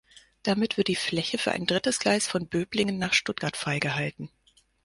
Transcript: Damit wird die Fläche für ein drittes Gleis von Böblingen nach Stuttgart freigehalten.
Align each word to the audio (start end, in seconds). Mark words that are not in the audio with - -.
Damit 0.41 0.77
wird 0.77 0.87
die 0.87 0.95
Fläche 0.95 1.37
für 1.37 1.51
ein 1.51 1.67
drittes 1.67 1.99
Gleis 1.99 2.25
von 2.27 2.47
Böblingen 2.47 2.97
nach 2.97 3.13
Stuttgart 3.13 3.55
freigehalten. 3.55 4.31